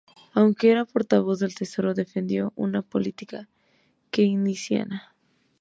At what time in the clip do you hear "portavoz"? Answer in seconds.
0.85-1.37